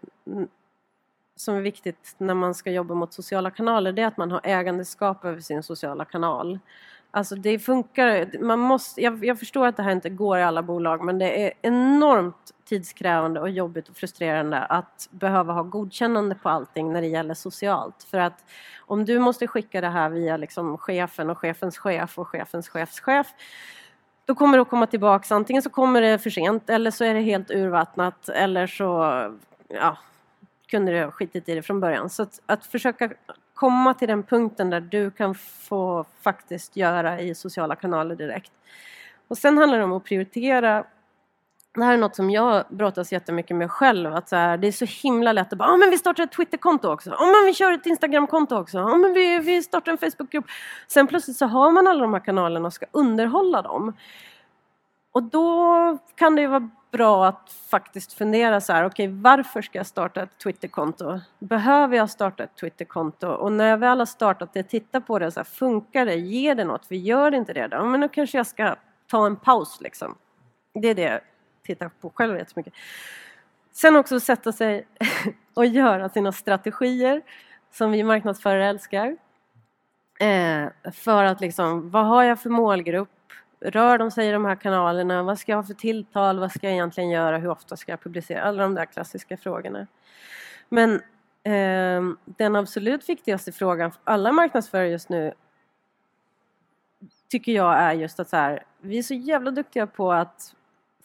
[1.35, 4.41] som är viktigt när man ska jobba mot sociala kanaler det är att man har
[4.43, 6.59] ägandeskap över sin sociala kanal.
[7.11, 10.63] Alltså det funkar, man måste, jag, jag, förstår att det här inte går i alla
[10.63, 16.49] bolag men det är enormt tidskrävande och jobbigt och frustrerande att behöva ha godkännande på
[16.49, 18.03] allting när det gäller socialt.
[18.03, 18.45] För att
[18.79, 23.27] om du måste skicka det här via liksom chefen och chefens chef och chefens chefschef
[24.25, 27.13] då kommer det att komma tillbaks, antingen så kommer det för sent eller så är
[27.13, 28.87] det helt urvattnat eller så
[29.67, 29.97] ja,
[30.73, 32.09] kunde du ha skitit i det från början.
[32.09, 33.09] Så att, att försöka
[33.53, 38.51] komma till den punkten där du kan få faktiskt göra i sociala kanaler direkt.
[39.27, 40.85] Och sen handlar det om att prioritera
[41.73, 44.13] det här är något som jag brottas jättemycket med själv.
[44.13, 46.31] Att så här, det är så himla lätt att bara, ah, men vi startar ett
[46.31, 47.11] Twitterkonto också.
[47.11, 48.79] Ah, men vi kör ett Instagramkonto också.
[48.79, 50.45] Ah, men vi, vi startar en Facebookgrupp.
[50.87, 53.93] Sen plötsligt så har man alla de här kanalerna och ska underhålla dem.
[55.13, 59.61] Och då kan det ju vara bra att faktiskt fundera så här, okej okay, varför
[59.61, 61.19] ska jag starta ett Twitterkonto?
[61.39, 63.27] Behöver jag starta ett Twitterkonto?
[63.27, 66.15] Och när jag väl har startat det, titta på det, så här, funkar det?
[66.15, 66.85] Ger det något?
[66.89, 67.85] Vi gör det inte det då?
[67.85, 68.75] Men då kanske jag ska
[69.07, 70.15] ta en paus liksom.
[70.73, 71.19] Det är det jag
[71.63, 72.73] tittar på själv jättemycket.
[73.71, 74.87] Sen också sätta sig
[75.53, 77.21] och göra sina strategier
[77.71, 79.17] som vi marknadsförare älskar.
[80.19, 83.12] Eh, för att liksom, vad har jag för målgrupp?
[83.63, 85.23] Rör de sig i de här kanalerna?
[85.23, 86.39] Vad ska jag ha för tilltal?
[86.39, 87.37] Vad ska jag egentligen göra?
[87.37, 88.43] Hur ofta ska jag publicera?
[88.43, 89.87] Alla de där klassiska frågorna.
[90.69, 90.93] Men
[91.43, 95.33] eh, den absolut viktigaste frågan för alla marknadsförare just nu
[97.29, 100.55] tycker jag är just att så här, vi är så jävla duktiga på att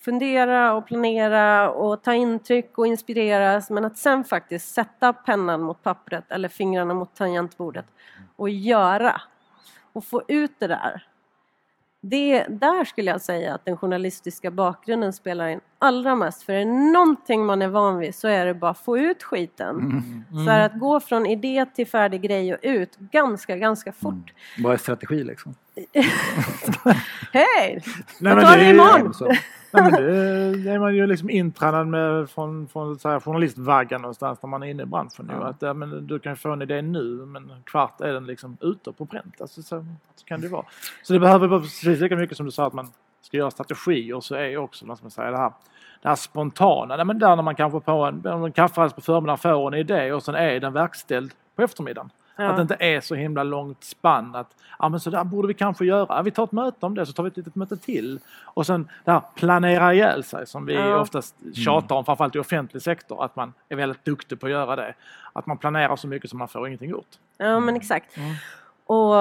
[0.01, 5.83] fundera och planera och ta intryck och inspireras men att sen faktiskt sätta pennan mot
[5.83, 7.87] pappret eller fingrarna mot tangentbordet
[8.37, 9.21] och göra
[9.93, 11.07] och få ut det där
[12.01, 16.43] det, där skulle jag säga att den journalistiska bakgrunden spelar en allra mest.
[16.43, 19.23] För är det någonting man är van vid så är det bara att få ut
[19.23, 19.77] skiten.
[19.77, 20.25] Mm.
[20.33, 20.47] Mm.
[20.47, 24.13] Så att gå från idé till färdig grej och ut ganska, ganska fort.
[24.13, 24.65] Mm.
[24.65, 25.55] Vad är strategi liksom?
[27.33, 27.83] Hej!
[28.21, 29.15] Jag tar det imorgon!
[29.71, 34.03] Nej, men det, det är man ju liksom intränad med från, från så här, journalistvaggan
[34.03, 35.45] någonstans när man är inne i branschen nu.
[35.45, 38.93] Att ja, men du kan få en idé nu men kvart är den liksom ute
[38.93, 39.41] på pränt.
[39.41, 40.65] Alltså, så, så kan det vara.
[41.03, 44.21] Så det behöver vara precis lika mycket som du sa att man ska göra strategier
[44.21, 45.53] så är också vad man säga, det här
[46.03, 49.39] det här spontana, nej, men där när man kanske på en, en kafferast på förmiddagen
[49.39, 52.11] får en idé och sen är den verkställd på eftermiddagen.
[52.37, 52.45] Ja.
[52.45, 55.55] Att det inte är så himla långt spann att ja men så där borde vi
[55.55, 56.23] kanske göra.
[56.23, 58.19] Vi tar ett möte om det så tar vi ett litet möte till.
[58.43, 61.01] Och sen det här planera ihjäl sig som vi ja.
[61.01, 64.77] oftast tjatar om framförallt i offentlig sektor att man är väldigt duktig på att göra
[64.77, 64.95] det.
[65.33, 67.09] Att man planerar så mycket som man får ingenting gjort.
[67.37, 68.17] Ja men exakt.
[68.17, 68.35] Mm.
[68.87, 69.15] Och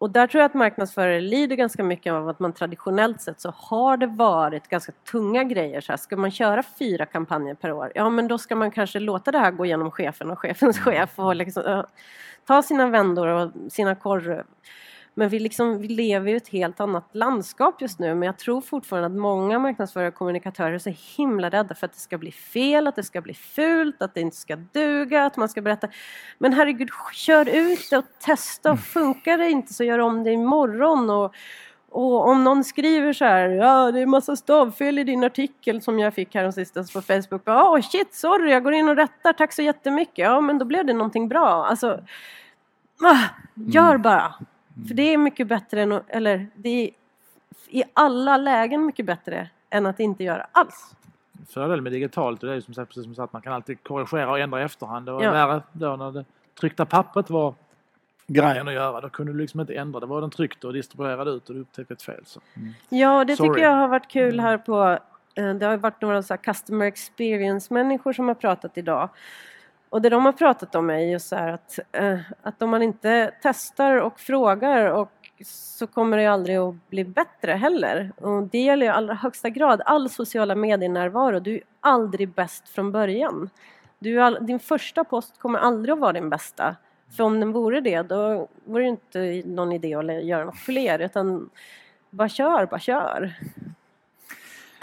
[0.00, 3.54] och där tror jag att marknadsförare lider ganska mycket av att man traditionellt sett så
[3.56, 5.80] har det varit ganska tunga grejer.
[5.80, 9.00] Så här, ska man köra fyra kampanjer per år, ja men då ska man kanske
[9.00, 10.84] låta det här gå genom chefen och chefens mm.
[10.84, 11.84] chef och liksom,
[12.46, 14.42] ta sina vändor och sina korv
[15.14, 18.60] men vi, liksom, vi lever i ett helt annat landskap just nu men jag tror
[18.60, 22.32] fortfarande att många marknadsförare och kommunikatörer är så himla rädda för att det ska bli
[22.32, 25.88] fel, att det ska bli fult, att det inte ska duga, att man ska berätta.
[26.38, 30.32] Men herregud, kör ut det och testa och funkar det inte så gör om det
[30.32, 31.10] imorgon.
[31.10, 31.34] Och,
[31.90, 35.98] och om någon skriver så här, ja det är massa stavfel i din artikel som
[35.98, 37.42] jag fick här sistens på Facebook.
[37.44, 40.18] Ja oh, shit, sorry, jag går in och rättar, tack så jättemycket.
[40.18, 41.66] Ja men då blev det någonting bra.
[41.66, 42.00] Alltså,
[43.02, 44.02] ah, gör mm.
[44.02, 44.34] bara.
[44.88, 46.90] För det är mycket bättre än, eller det är
[47.68, 50.94] i alla lägen mycket bättre än att inte göra alls.
[51.48, 53.82] Fördelen med digitalt det är ju som sagt precis som sagt att man kan alltid
[53.82, 55.06] korrigera och ändra i efterhand.
[55.06, 55.32] Det var ja.
[55.32, 56.24] värre då när det
[56.60, 57.54] tryckta pappret var
[58.26, 59.00] grejen att göra.
[59.00, 60.00] Då kunde du liksom inte ändra.
[60.00, 62.22] Det var den tryckte och distribuerade ut och du upptäckte ett fel.
[62.24, 62.40] Så.
[62.56, 62.72] Mm.
[62.88, 63.50] Ja, det Sorry.
[63.50, 64.44] tycker jag har varit kul mm.
[64.44, 64.98] här på
[65.34, 69.08] eh, det har varit några så customer experience människor som har pratat idag.
[69.90, 72.82] Och det de har pratat om är just så här att, eh, att om man
[72.82, 75.12] inte testar och frågar och
[75.44, 78.12] så kommer det aldrig att bli bättre heller.
[78.16, 81.40] Och det gäller i allra högsta grad all sociala medienärvaro.
[81.40, 83.50] Du är aldrig bäst från början.
[84.20, 86.76] All, din första post kommer aldrig att vara din bästa.
[87.16, 90.98] För om den vore det, då vore det inte någon idé att göra något fler.
[90.98, 91.50] Utan
[92.10, 93.34] bara kör, bara kör.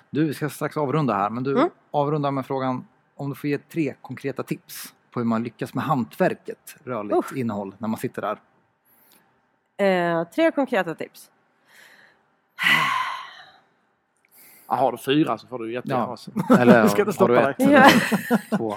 [0.10, 1.70] Du, vi ska strax avrunda här, men du mm.
[1.92, 5.84] avrundar med frågan om du får ge tre konkreta tips på hur man lyckas med
[5.84, 7.40] hantverket rörligt uh.
[7.40, 8.40] innehåll när man sitter där?
[9.86, 11.32] Eh, tre konkreta tips.
[14.68, 16.18] Ja, har du fyra så får du jättegärna
[16.50, 16.58] Ja.
[16.60, 18.76] Eller ska inte har du ett eller två?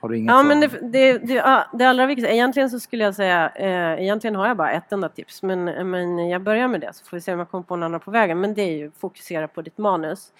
[0.00, 2.80] Har du inget Ja, så- men det, det, det, ja, det allra viktigaste, egentligen så
[2.80, 6.68] skulle jag säga, eh, egentligen har jag bara ett enda tips, men, men jag börjar
[6.68, 8.40] med det så får vi se om jag kommer på några andra på vägen.
[8.40, 10.32] Men det är ju fokusera på ditt manus.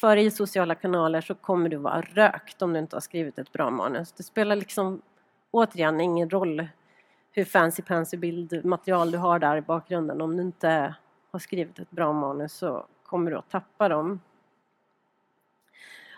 [0.00, 3.52] För i sociala kanaler så kommer du vara rökt om du inte har skrivit ett
[3.52, 4.12] bra manus.
[4.12, 5.02] Det spelar liksom
[5.50, 6.68] återigen ingen roll
[7.32, 10.20] hur fancy pansy bildmaterial du har där i bakgrunden.
[10.20, 10.94] Om du inte
[11.30, 14.20] har skrivit ett bra manus så kommer du att tappa dem.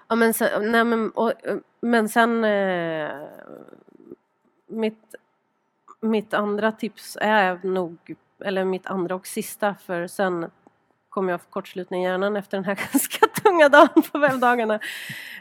[0.08, 1.32] Ja, men sen, nej, men, och,
[1.80, 3.10] men sen eh,
[4.66, 5.14] mitt,
[6.00, 8.14] mitt andra tips är nog,
[8.44, 10.50] eller mitt andra och sista för sen
[11.08, 14.74] kommer jag få kortslutning i hjärnan efter den här ganska tunga dagen på webbdagarna.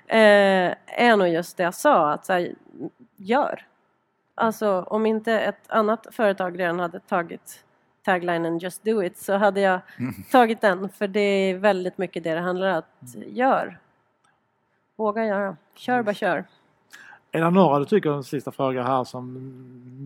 [0.07, 2.53] Eh, är nog just det jag sa, att så här,
[3.15, 3.65] gör.
[4.35, 7.63] Alltså om inte ett annat företag redan hade tagit
[8.05, 9.79] taglinen Just do it så hade jag
[10.31, 12.77] tagit den för det är väldigt mycket det det handlar om.
[12.77, 13.79] Att gör.
[14.95, 15.57] Våga göra.
[15.75, 16.45] Kör bara kör.
[17.31, 19.33] Är det några du tycker, en sista fråga här, som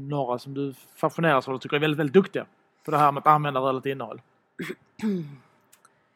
[0.09, 2.45] några som du fascineras av och tycker är väldigt, väldigt duktiga
[2.85, 4.21] på det här med att använda rörligt innehåll?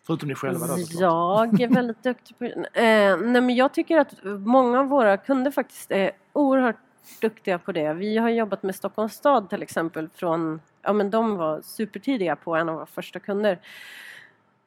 [0.07, 0.75] Förutom ni själva då.
[0.99, 5.51] Jag är väldigt duktig på eh, Nej men jag tycker att många av våra kunder
[5.51, 6.75] faktiskt är oerhört
[7.21, 7.93] duktiga på det.
[7.93, 12.55] Vi har jobbat med Stockholms stad till exempel från, ja men de var supertidiga på
[12.55, 13.59] en av våra första kunder.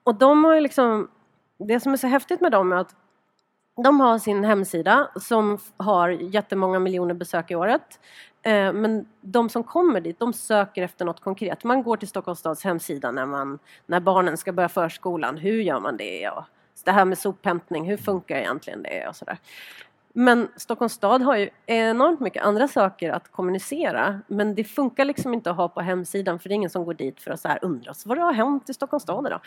[0.03, 1.09] Och de har ju liksom,
[1.59, 2.94] det som är så häftigt med dem är att
[3.83, 8.01] de har sin hemsida som har jättemånga miljoner besök i året.
[8.43, 11.64] Eh, men de som kommer dit, de söker efter något konkret.
[11.64, 15.37] Man går till Stockholms stads hemsida när, man, när barnen ska börja förskolan.
[15.37, 16.29] Hur gör man det?
[16.29, 16.45] Och
[16.85, 19.09] det här med sophämtning, hur funkar egentligen det?
[19.09, 19.38] Och sådär.
[20.12, 24.20] Men Stockholms stad har ju enormt mycket andra saker att kommunicera.
[24.27, 26.94] Men det funkar liksom inte att ha på hemsidan för det är ingen som går
[26.94, 29.40] dit för att så här undra vad det har hänt i Stockholms stad idag.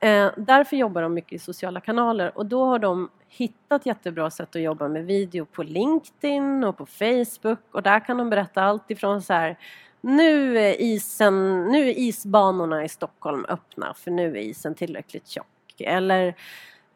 [0.00, 4.56] Eh, därför jobbar de mycket i sociala kanaler och då har de hittat jättebra sätt
[4.56, 8.90] att jobba med video på LinkedIn och på Facebook och där kan de berätta allt
[8.90, 9.58] ifrån så här
[10.00, 15.46] nu är, isen, nu är isbanorna i Stockholm öppna för nu är isen tillräckligt tjock.
[15.80, 16.34] Eller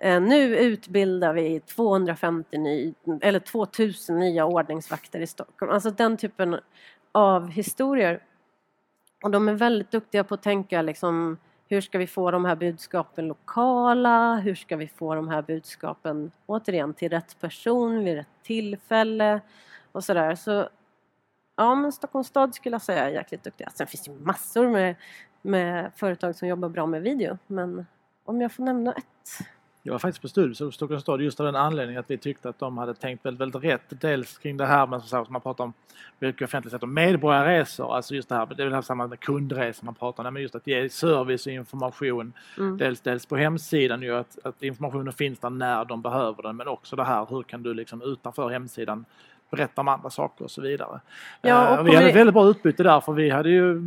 [0.03, 5.73] Eh, nu utbildar vi 250 ny, eller 2000 nya ordningsvakter i Stockholm.
[5.73, 6.61] Alltså den typen
[7.13, 8.23] av historier.
[9.23, 11.39] Och de är väldigt duktiga på att tänka liksom
[11.69, 14.37] hur ska vi få de här budskapen lokala?
[14.37, 19.41] Hur ska vi få de här budskapen återigen till rätt person vid rätt tillfälle?
[19.93, 20.35] Och sådär.
[20.35, 20.69] Så
[21.57, 23.71] ja, men Stockholms stad skulle jag säga är jäkligt duktiga.
[23.71, 24.95] Sen finns det ju massor med,
[25.43, 27.39] med företag som jobbar bra med video.
[27.47, 27.87] Men
[28.25, 29.47] om jag får nämna ett.
[29.85, 32.49] Jag var faktiskt på studiebesök hos Stockholms stad just av den anledningen att vi tyckte
[32.49, 34.01] att de hade tänkt väldigt, väldigt rätt.
[34.01, 35.73] Dels kring det här med som man pratar om
[36.19, 39.21] mycket offentligt sett om medborgarresor, alltså just det här, det är väl här samma med
[39.21, 42.33] kundresor man pratar om, men just att ge service och information.
[42.59, 42.79] Mm.
[42.79, 46.69] Dels, dels på hemsidan ju att, att informationen finns där när de behöver den men
[46.69, 49.05] också det här hur kan du liksom utanför hemsidan
[49.53, 51.01] berätta om andra saker och så vidare.
[51.41, 53.81] Ja, Eh, och vi hade ett väldigt bra utbyte där för vi hade ju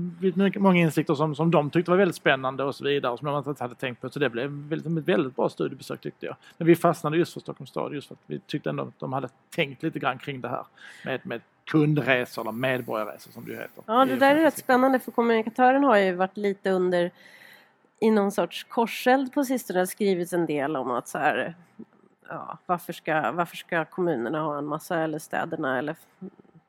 [0.56, 3.50] många insikter som, som de tyckte var väldigt spännande och så vidare och som de
[3.50, 4.10] inte hade tänkt på.
[4.10, 6.36] Så det blev väldigt, ett väldigt bra studiebesök tyckte jag.
[6.58, 9.14] Men vi fastnade just för Stockholms stad just för att vi tyckte ändå att de
[9.14, 10.64] hade tänkt lite grann kring det här
[11.06, 13.84] med, med kundresor eller medborgarresor som det ju heter.
[13.86, 17.12] Ja, det är där är rätt spännande för kommunikatören har ju varit lite under
[18.00, 19.88] i någon sorts korseld på sistone.
[19.88, 21.56] Skrivits en del om att så här,
[22.30, 25.96] ja, varför, ska, varför ska kommunerna ha en massa, eller städerna, eller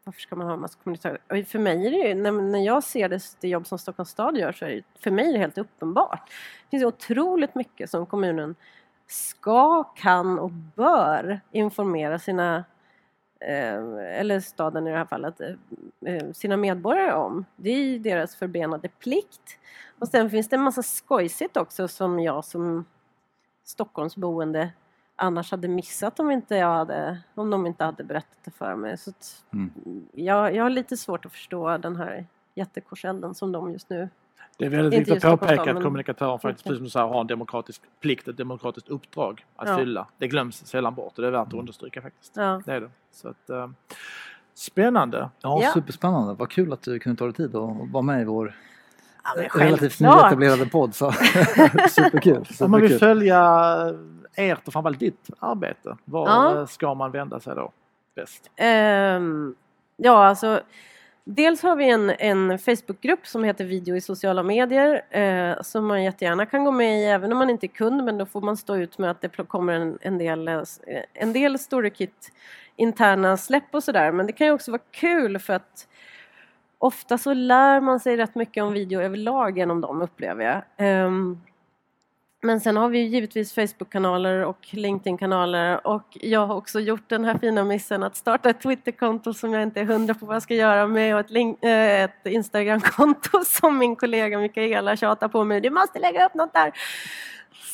[0.05, 1.45] varför ska man ha en massa kommunikatörer?
[1.45, 4.37] För mig är det ju, när, när jag ser det, det jobb som Stockholms stad
[4.37, 6.31] gör så är det, för mig är det helt uppenbart.
[6.64, 8.55] Det finns otroligt mycket som kommunen
[9.07, 12.64] ska, kan och bör informera sina
[13.40, 17.45] eh, eller staden i det här fallet, eh, eh, sina medborgare om.
[17.57, 19.59] Det är ju deras förbenade plikt.
[19.99, 22.85] Och sen finns det en massa skojsigt också som jag som
[23.64, 24.71] Stockholmsboende
[25.16, 28.98] annars hade missat om, inte jag hade, om de inte hade berättat det för mig.
[28.98, 29.70] Så att Mm.
[30.12, 34.09] jag, jag har lite svårt att förstå den här jättekorselden som de just nu
[34.59, 37.20] Det är väldigt viktigt att påpeka att men- kommunikatören faktiskt, precis som du säger, har
[37.20, 39.76] en demokratisk plikt, ett demokratiskt uppdrag att Ja.
[39.79, 40.07] fylla.
[40.18, 42.36] Det glöms sällan bort och det är värt att understryka faktiskt.
[42.36, 42.62] Ja.
[42.66, 42.91] Det är det.
[43.11, 43.68] Så att, eh,
[44.55, 45.30] spännande.
[45.41, 45.70] Ja, Ja.
[45.74, 46.34] superspännande.
[46.34, 48.55] Vad kul att du kunde ta dig tid och vara med i vår
[49.35, 50.95] Ja, relativt nyetablerade podd.
[50.95, 51.12] Så.
[51.91, 52.45] Superkul.
[52.61, 53.41] Om man vill följa
[54.35, 56.61] ert och framförallt ditt arbete, var Ja.
[56.61, 57.72] eh, ska man vända sig då
[58.16, 58.51] bäst?
[58.57, 59.55] Ehm,
[59.97, 60.61] ja, alltså
[61.24, 66.03] dels har vi en, en Facebookgrupp som heter Video i sociala medier eh, som man
[66.05, 68.57] jättegärna kan gå med i även om man inte är kund men då får man
[68.57, 70.62] stå ut med att det kommer en, en del, eh,
[71.14, 72.33] en del StoryKit
[72.77, 75.89] interna släpp och sådär men det kan ju också vara kul för att
[76.79, 80.62] ofta så lär man sig rätt mycket om video överlag genom dem upplever jag.
[80.77, 81.41] Ehm,
[82.43, 87.24] men sen har vi ju givetvis Facebook-kanaler och LinkedIn-kanaler och jag har också gjort den
[87.24, 90.43] här fina missen att starta ett Twitter-konto som jag inte är hundra på vad jag
[90.43, 95.45] ska göra med och ett, link- eh, ett Instagram-konto som min kollega Mikaela tjatar på
[95.45, 95.61] mig.
[95.61, 96.72] Du måste lägga upp något där!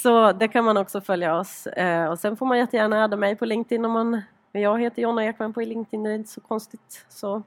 [0.03, 1.67] Så det kan man också följa oss.
[1.67, 4.23] Eh, Och sen får man jättegärna adda mig på LinkedIn om man...
[4.53, 7.07] Jag heter Jonna Ekman på LinkedIn, det är inte så konstigt.
[7.09, 7.43] Så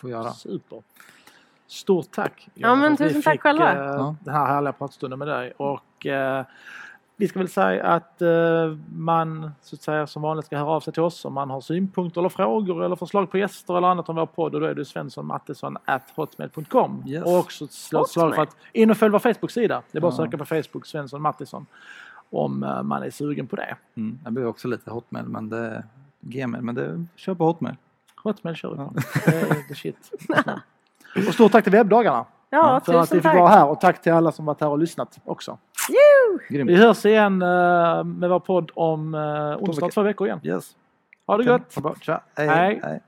[0.00, 0.32] Får göra.
[0.32, 0.82] Super.
[1.66, 2.48] Stort tack!
[2.54, 3.72] Ja, men vi tusen tack fick, själva.
[3.72, 4.16] eh, Ja.
[4.20, 5.52] Den här härliga pratstunden med dig.
[5.56, 6.44] Och, eh,
[7.16, 10.80] vi ska väl säga att eh, man så att säga, som vanligt ska höra av
[10.80, 14.08] sig till oss om man har synpunkter eller frågor eller förslag på gäster eller annat
[14.08, 14.54] om vår podd.
[14.54, 17.04] Och då är det svenssonmattesson.hotmail.com.
[17.06, 17.24] Yes.
[17.24, 19.82] Och också slå ett slag för att in och följ vår Facebook-sida.
[19.92, 21.66] Det är bara att söka på Facebook Svensson Mattisson
[22.30, 23.76] om eh, man är sugen på det.
[23.94, 24.18] Mm.
[24.24, 25.84] Jag behöver också lite hotmail, men det,
[26.20, 27.76] gmail, men det, kör på hotmail.
[28.24, 28.92] Hotmail kör vi på.
[29.26, 30.12] Det är the shit.
[31.28, 33.58] Och stort tack till webbdagarna ja, för att vi fick vara tack!
[33.58, 35.58] här och tack till alla som varit här och lyssnat också.
[36.48, 39.92] Vi hörs igen eh, med vår podd om uh, onsdag vecka.
[39.94, 40.40] två veckor igen.
[40.42, 40.76] Yes.
[41.26, 41.74] Ha det gött!
[41.74, 41.94] Ha det bra.
[42.00, 42.20] Tja.
[42.34, 42.48] Hej.
[42.48, 42.80] Hej.
[42.82, 43.00] Hej.